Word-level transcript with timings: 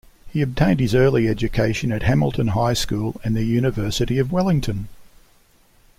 He 0.33 0.41
obtained 0.41 0.79
his 0.79 0.95
early 0.95 1.27
education 1.27 1.91
at 1.91 2.01
Hamilton 2.01 2.47
High 2.47 2.73
School 2.73 3.21
and 3.23 3.35
the 3.35 3.43
University 3.43 4.17
of 4.17 4.31
Wellington. 4.31 4.87